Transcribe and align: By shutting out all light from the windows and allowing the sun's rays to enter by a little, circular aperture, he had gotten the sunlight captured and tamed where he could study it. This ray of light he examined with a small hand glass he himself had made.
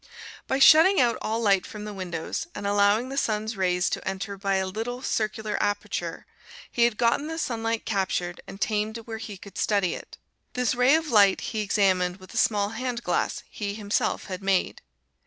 By 0.47 0.57
shutting 0.57 0.99
out 0.99 1.15
all 1.21 1.39
light 1.39 1.63
from 1.63 1.85
the 1.85 1.93
windows 1.93 2.47
and 2.55 2.65
allowing 2.65 3.09
the 3.09 3.17
sun's 3.17 3.55
rays 3.55 3.87
to 3.91 4.07
enter 4.07 4.35
by 4.35 4.55
a 4.55 4.65
little, 4.65 5.03
circular 5.03 5.61
aperture, 5.61 6.25
he 6.71 6.85
had 6.85 6.97
gotten 6.97 7.27
the 7.27 7.37
sunlight 7.37 7.85
captured 7.85 8.41
and 8.47 8.59
tamed 8.59 8.97
where 9.05 9.19
he 9.19 9.37
could 9.37 9.59
study 9.59 9.93
it. 9.93 10.17
This 10.53 10.73
ray 10.73 10.95
of 10.95 11.09
light 11.11 11.39
he 11.53 11.59
examined 11.61 12.17
with 12.17 12.33
a 12.33 12.37
small 12.37 12.69
hand 12.69 13.03
glass 13.03 13.43
he 13.47 13.75
himself 13.75 14.23
had 14.25 14.41
made. 14.41 14.81